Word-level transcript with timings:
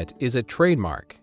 What 0.00 0.14
is 0.18 0.34
a 0.34 0.42
trademark? 0.42 1.20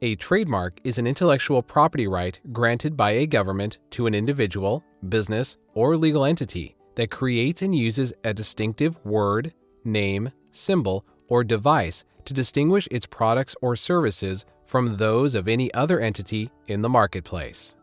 A 0.00 0.14
trademark 0.14 0.78
is 0.84 0.96
an 0.96 1.04
intellectual 1.04 1.60
property 1.60 2.06
right 2.06 2.38
granted 2.52 2.96
by 2.96 3.10
a 3.10 3.26
government 3.26 3.78
to 3.90 4.06
an 4.06 4.14
individual, 4.14 4.84
business, 5.08 5.56
or 5.74 5.96
legal 5.96 6.24
entity 6.24 6.76
that 6.94 7.10
creates 7.10 7.62
and 7.62 7.74
uses 7.74 8.14
a 8.22 8.32
distinctive 8.32 9.04
word, 9.04 9.54
name, 9.84 10.30
symbol, 10.52 11.04
or 11.26 11.42
device 11.42 12.04
to 12.26 12.32
distinguish 12.32 12.86
its 12.92 13.06
products 13.06 13.56
or 13.60 13.74
services 13.74 14.44
from 14.66 14.98
those 14.98 15.34
of 15.34 15.48
any 15.48 15.74
other 15.74 15.98
entity 15.98 16.48
in 16.68 16.80
the 16.80 16.88
marketplace. 16.88 17.74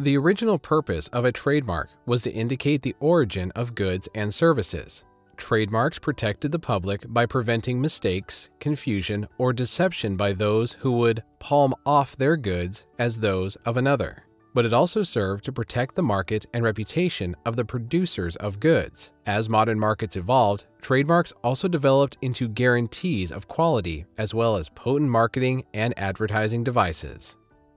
The 0.00 0.16
original 0.16 0.58
purpose 0.58 1.06
of 1.12 1.24
a 1.24 1.30
trademark 1.30 1.88
was 2.04 2.22
to 2.22 2.32
indicate 2.32 2.82
the 2.82 2.96
origin 2.98 3.52
of 3.54 3.76
goods 3.76 4.08
and 4.12 4.34
services. 4.34 5.04
Trademarks 5.36 5.98
protected 5.98 6.52
the 6.52 6.58
public 6.58 7.04
by 7.08 7.26
preventing 7.26 7.80
mistakes, 7.80 8.50
confusion, 8.60 9.28
or 9.38 9.52
deception 9.52 10.16
by 10.16 10.32
those 10.32 10.72
who 10.72 10.92
would 10.92 11.22
palm 11.38 11.74
off 11.84 12.16
their 12.16 12.36
goods 12.36 12.86
as 12.98 13.18
those 13.18 13.56
of 13.66 13.76
another. 13.76 14.24
But 14.54 14.64
it 14.64 14.72
also 14.72 15.02
served 15.02 15.44
to 15.44 15.52
protect 15.52 15.96
the 15.96 16.02
market 16.02 16.46
and 16.54 16.62
reputation 16.62 17.34
of 17.44 17.56
the 17.56 17.64
producers 17.64 18.36
of 18.36 18.60
goods. 18.60 19.10
As 19.26 19.48
modern 19.48 19.78
markets 19.80 20.16
evolved, 20.16 20.66
trademarks 20.80 21.32
also 21.42 21.66
developed 21.66 22.18
into 22.22 22.46
guarantees 22.46 23.32
of 23.32 23.48
quality 23.48 24.06
as 24.16 24.32
well 24.32 24.56
as 24.56 24.68
potent 24.68 25.10
marketing 25.10 25.64
and 25.74 25.92
advertising 25.98 26.62
devices. 26.62 27.36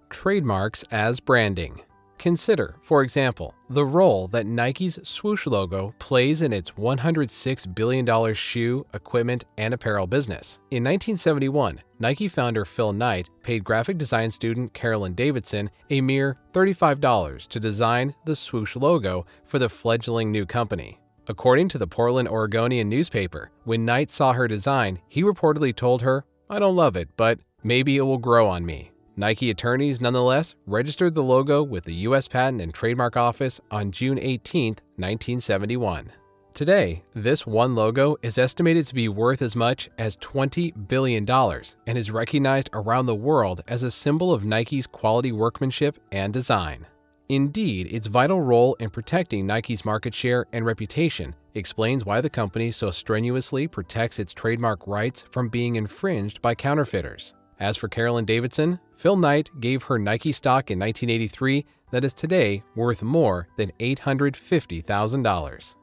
Trademarks 0.09 0.83
as 0.91 1.19
branding. 1.19 1.81
Consider, 2.17 2.75
for 2.81 3.03
example, 3.03 3.53
the 3.69 3.85
role 3.85 4.27
that 4.29 4.47
Nike's 4.47 4.99
swoosh 5.03 5.45
logo 5.45 5.93
plays 5.99 6.41
in 6.41 6.51
its 6.51 6.71
$106 6.71 7.75
billion 7.75 8.33
shoe, 8.33 8.85
equipment, 8.93 9.45
and 9.57 9.73
apparel 9.73 10.07
business. 10.07 10.59
In 10.71 10.83
1971, 10.83 11.81
Nike 11.99 12.27
founder 12.27 12.65
Phil 12.65 12.93
Knight 12.93 13.29
paid 13.43 13.63
graphic 13.63 13.97
design 13.97 14.29
student 14.29 14.73
Carolyn 14.73 15.13
Davidson 15.13 15.69
a 15.89 16.01
mere 16.01 16.35
$35 16.53 17.47
to 17.47 17.59
design 17.59 18.15
the 18.25 18.35
swoosh 18.35 18.75
logo 18.75 19.25
for 19.45 19.59
the 19.59 19.69
fledgling 19.69 20.31
new 20.31 20.45
company. 20.45 20.99
According 21.27 21.67
to 21.69 21.77
the 21.77 21.87
Portland 21.87 22.29
Oregonian 22.29 22.89
newspaper, 22.89 23.51
when 23.65 23.85
Knight 23.85 24.09
saw 24.09 24.33
her 24.33 24.47
design, 24.47 24.99
he 25.07 25.23
reportedly 25.23 25.75
told 25.75 26.01
her, 26.01 26.25
I 26.49 26.59
don't 26.59 26.75
love 26.75 26.95
it, 26.95 27.09
but 27.17 27.39
maybe 27.63 27.97
it 27.97 28.03
will 28.03 28.17
grow 28.17 28.47
on 28.47 28.65
me. 28.65 28.91
Nike 29.19 29.49
attorneys 29.49 29.99
nonetheless 29.99 30.53
registered 30.67 31.15
the 31.15 31.23
logo 31.23 31.63
with 31.63 31.85
the 31.85 31.93
U.S. 32.05 32.27
Patent 32.27 32.61
and 32.61 32.71
Trademark 32.71 33.17
Office 33.17 33.59
on 33.71 33.89
June 33.89 34.19
18, 34.19 34.73
1971. 34.97 36.11
Today, 36.53 37.03
this 37.15 37.47
one 37.47 37.73
logo 37.73 38.17
is 38.21 38.37
estimated 38.37 38.85
to 38.85 38.93
be 38.93 39.09
worth 39.09 39.41
as 39.41 39.55
much 39.55 39.89
as 39.97 40.17
$20 40.17 40.87
billion 40.87 41.27
and 41.27 41.97
is 41.97 42.11
recognized 42.11 42.69
around 42.73 43.07
the 43.07 43.15
world 43.15 43.61
as 43.67 43.81
a 43.81 43.89
symbol 43.89 44.31
of 44.31 44.45
Nike's 44.45 44.85
quality 44.85 45.31
workmanship 45.31 45.97
and 46.11 46.31
design. 46.31 46.85
Indeed, 47.27 47.91
its 47.91 48.05
vital 48.05 48.41
role 48.41 48.75
in 48.75 48.91
protecting 48.91 49.47
Nike's 49.47 49.83
market 49.83 50.13
share 50.13 50.45
and 50.53 50.63
reputation 50.63 51.33
explains 51.55 52.05
why 52.05 52.21
the 52.21 52.29
company 52.29 52.69
so 52.69 52.91
strenuously 52.91 53.67
protects 53.67 54.19
its 54.19 54.35
trademark 54.35 54.85
rights 54.85 55.25
from 55.31 55.49
being 55.49 55.75
infringed 55.75 56.39
by 56.39 56.53
counterfeiters. 56.53 57.33
As 57.59 57.75
for 57.75 57.87
Carolyn 57.87 58.25
Davidson, 58.25 58.79
Phil 58.95 59.17
Knight 59.17 59.49
gave 59.59 59.83
her 59.83 59.97
Nike 59.97 60.31
stock 60.31 60.69
in 60.69 60.79
1983 60.79 61.65
that 61.91 62.03
is 62.03 62.13
today 62.13 62.63
worth 62.75 63.01
more 63.01 63.47
than 63.57 63.71
$850,000. 63.79 65.75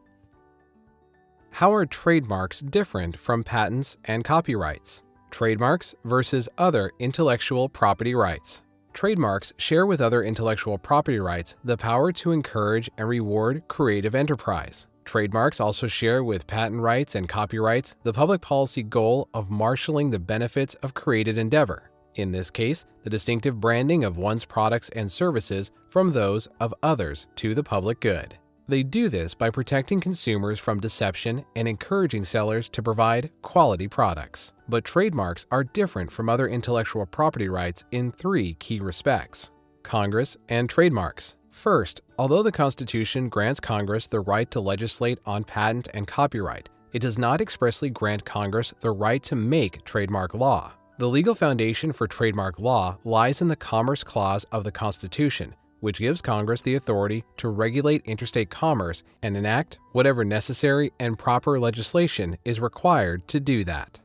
How 1.50 1.72
are 1.72 1.86
trademarks 1.86 2.60
different 2.60 3.18
from 3.18 3.42
patents 3.42 3.96
and 4.04 4.24
copyrights? 4.24 5.02
Trademarks 5.30 5.94
versus 6.04 6.48
other 6.58 6.90
intellectual 6.98 7.68
property 7.68 8.14
rights. 8.14 8.62
Trademarks 8.92 9.52
share 9.56 9.86
with 9.86 10.00
other 10.00 10.22
intellectual 10.22 10.78
property 10.78 11.18
rights 11.18 11.56
the 11.64 11.76
power 11.76 12.12
to 12.12 12.30
encourage 12.30 12.88
and 12.96 13.08
reward 13.08 13.62
creative 13.66 14.14
enterprise. 14.14 14.86
Trademarks 15.04 15.60
also 15.60 15.86
share 15.86 16.24
with 16.24 16.46
patent 16.46 16.80
rights 16.80 17.14
and 17.14 17.28
copyrights 17.28 17.94
the 18.02 18.12
public 18.12 18.40
policy 18.40 18.82
goal 18.82 19.28
of 19.34 19.50
marshaling 19.50 20.10
the 20.10 20.18
benefits 20.18 20.74
of 20.76 20.94
created 20.94 21.38
endeavor, 21.38 21.90
in 22.14 22.32
this 22.32 22.50
case, 22.50 22.84
the 23.02 23.10
distinctive 23.10 23.60
branding 23.60 24.04
of 24.04 24.16
one's 24.16 24.44
products 24.44 24.88
and 24.90 25.10
services 25.10 25.70
from 25.90 26.10
those 26.10 26.48
of 26.60 26.74
others 26.82 27.26
to 27.36 27.54
the 27.54 27.62
public 27.62 28.00
good. 28.00 28.38
They 28.66 28.82
do 28.82 29.10
this 29.10 29.34
by 29.34 29.50
protecting 29.50 30.00
consumers 30.00 30.58
from 30.58 30.80
deception 30.80 31.44
and 31.54 31.68
encouraging 31.68 32.24
sellers 32.24 32.70
to 32.70 32.82
provide 32.82 33.30
quality 33.42 33.88
products. 33.88 34.54
But 34.68 34.84
trademarks 34.84 35.44
are 35.50 35.64
different 35.64 36.10
from 36.10 36.30
other 36.30 36.48
intellectual 36.48 37.04
property 37.04 37.48
rights 37.48 37.84
in 37.92 38.10
three 38.10 38.54
key 38.54 38.80
respects 38.80 39.50
Congress 39.82 40.38
and 40.48 40.70
trademarks. 40.70 41.36
First, 41.54 42.02
although 42.18 42.42
the 42.42 42.52
Constitution 42.52 43.28
grants 43.28 43.60
Congress 43.60 44.08
the 44.08 44.20
right 44.20 44.50
to 44.50 44.60
legislate 44.60 45.20
on 45.24 45.44
patent 45.44 45.88
and 45.94 46.06
copyright, 46.06 46.68
it 46.92 46.98
does 46.98 47.16
not 47.16 47.40
expressly 47.40 47.88
grant 47.88 48.24
Congress 48.24 48.74
the 48.80 48.90
right 48.90 49.22
to 49.22 49.36
make 49.36 49.82
trademark 49.84 50.34
law. 50.34 50.72
The 50.98 51.08
legal 51.08 51.34
foundation 51.34 51.92
for 51.92 52.08
trademark 52.08 52.58
law 52.58 52.98
lies 53.04 53.40
in 53.40 53.46
the 53.48 53.56
Commerce 53.56 54.02
Clause 54.02 54.44
of 54.50 54.64
the 54.64 54.72
Constitution, 54.72 55.54
which 55.78 56.00
gives 56.00 56.20
Congress 56.20 56.60
the 56.60 56.74
authority 56.74 57.24
to 57.36 57.48
regulate 57.48 58.04
interstate 58.04 58.50
commerce 58.50 59.04
and 59.22 59.36
enact 59.36 59.78
whatever 59.92 60.24
necessary 60.24 60.90
and 60.98 61.16
proper 61.18 61.58
legislation 61.58 62.36
is 62.44 62.60
required 62.60 63.26
to 63.28 63.38
do 63.38 63.64
that. 63.64 64.00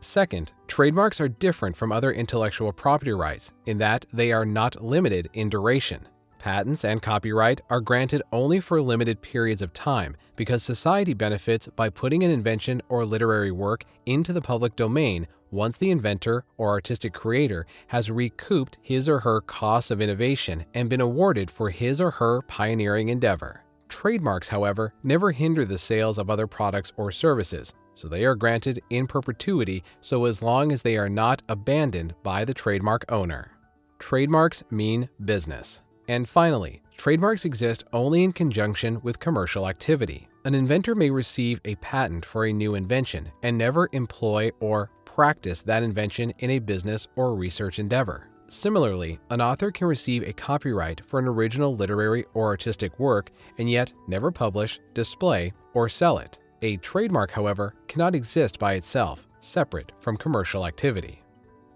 Second, 0.00 0.52
trademarks 0.68 1.18
are 1.18 1.28
different 1.28 1.76
from 1.76 1.90
other 1.90 2.12
intellectual 2.12 2.72
property 2.72 3.12
rights 3.12 3.52
in 3.64 3.78
that 3.78 4.04
they 4.12 4.32
are 4.32 4.46
not 4.46 4.84
limited 4.84 5.30
in 5.32 5.48
duration. 5.48 6.06
Patents 6.44 6.84
and 6.84 7.00
copyright 7.00 7.62
are 7.70 7.80
granted 7.80 8.22
only 8.30 8.60
for 8.60 8.82
limited 8.82 9.22
periods 9.22 9.62
of 9.62 9.72
time 9.72 10.14
because 10.36 10.62
society 10.62 11.14
benefits 11.14 11.68
by 11.68 11.88
putting 11.88 12.22
an 12.22 12.30
invention 12.30 12.82
or 12.90 13.06
literary 13.06 13.50
work 13.50 13.84
into 14.04 14.30
the 14.34 14.42
public 14.42 14.76
domain 14.76 15.26
once 15.50 15.78
the 15.78 15.90
inventor 15.90 16.44
or 16.58 16.68
artistic 16.68 17.14
creator 17.14 17.64
has 17.86 18.10
recouped 18.10 18.76
his 18.82 19.08
or 19.08 19.20
her 19.20 19.40
costs 19.40 19.90
of 19.90 20.02
innovation 20.02 20.66
and 20.74 20.90
been 20.90 21.00
awarded 21.00 21.50
for 21.50 21.70
his 21.70 21.98
or 21.98 22.10
her 22.10 22.42
pioneering 22.42 23.08
endeavor. 23.08 23.62
Trademarks, 23.88 24.50
however, 24.50 24.92
never 25.02 25.32
hinder 25.32 25.64
the 25.64 25.78
sales 25.78 26.18
of 26.18 26.28
other 26.28 26.46
products 26.46 26.92
or 26.98 27.10
services, 27.10 27.72
so 27.94 28.06
they 28.06 28.26
are 28.26 28.34
granted 28.34 28.82
in 28.90 29.06
perpetuity 29.06 29.82
so 30.02 30.26
as 30.26 30.42
long 30.42 30.72
as 30.72 30.82
they 30.82 30.98
are 30.98 31.08
not 31.08 31.40
abandoned 31.48 32.14
by 32.22 32.44
the 32.44 32.52
trademark 32.52 33.10
owner. 33.10 33.50
Trademarks 33.98 34.62
mean 34.70 35.08
business. 35.24 35.80
And 36.08 36.28
finally, 36.28 36.82
trademarks 36.96 37.44
exist 37.44 37.84
only 37.92 38.24
in 38.24 38.32
conjunction 38.32 39.00
with 39.02 39.20
commercial 39.20 39.68
activity. 39.68 40.28
An 40.44 40.54
inventor 40.54 40.94
may 40.94 41.10
receive 41.10 41.60
a 41.64 41.74
patent 41.76 42.24
for 42.24 42.44
a 42.44 42.52
new 42.52 42.74
invention 42.74 43.30
and 43.42 43.56
never 43.56 43.88
employ 43.92 44.50
or 44.60 44.90
practice 45.04 45.62
that 45.62 45.82
invention 45.82 46.32
in 46.40 46.50
a 46.50 46.58
business 46.58 47.06
or 47.16 47.34
research 47.34 47.78
endeavor. 47.78 48.28
Similarly, 48.48 49.18
an 49.30 49.40
author 49.40 49.70
can 49.70 49.86
receive 49.86 50.22
a 50.22 50.32
copyright 50.32 51.02
for 51.04 51.18
an 51.18 51.26
original 51.26 51.74
literary 51.74 52.24
or 52.34 52.46
artistic 52.46 52.98
work 52.98 53.30
and 53.58 53.70
yet 53.70 53.92
never 54.06 54.30
publish, 54.30 54.78
display, 54.92 55.52
or 55.72 55.88
sell 55.88 56.18
it. 56.18 56.38
A 56.60 56.76
trademark, 56.76 57.30
however, 57.30 57.74
cannot 57.88 58.14
exist 58.14 58.58
by 58.58 58.74
itself, 58.74 59.26
separate 59.40 59.92
from 59.98 60.16
commercial 60.16 60.66
activity. 60.66 61.22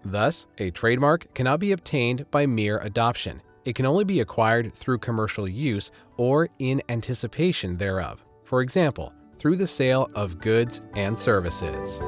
Thus, 0.05 0.47
a 0.59 0.69
trademark 0.71 1.33
cannot 1.33 1.59
be 1.59 1.71
obtained 1.71 2.29
by 2.31 2.45
mere 2.45 2.77
adoption. 2.79 3.41
It 3.65 3.75
can 3.75 3.85
only 3.85 4.05
be 4.05 4.19
acquired 4.19 4.73
through 4.73 4.99
commercial 4.99 5.47
use 5.47 5.91
or 6.17 6.49
in 6.59 6.81
anticipation 6.89 7.77
thereof, 7.77 8.23
for 8.43 8.61
example, 8.61 9.13
through 9.37 9.57
the 9.57 9.67
sale 9.67 10.09
of 10.15 10.39
goods 10.39 10.81
and 10.95 11.17
services. 11.17 11.99